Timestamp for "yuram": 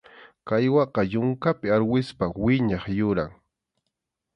2.97-3.31